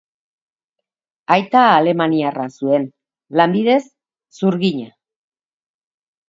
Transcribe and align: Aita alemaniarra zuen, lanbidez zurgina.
Aita 1.35 1.61
alemaniarra 1.65 2.47
zuen, 2.61 2.87
lanbidez 3.41 3.79
zurgina. 4.41 4.91